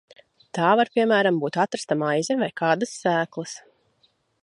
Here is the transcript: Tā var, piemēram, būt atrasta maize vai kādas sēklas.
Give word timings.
Tā 0.57 0.69
var, 0.79 0.89
piemēram, 0.95 1.37
būt 1.45 1.59
atrasta 1.65 1.99
maize 2.05 2.41
vai 2.43 2.51
kādas 2.63 2.99
sēklas. 3.05 3.59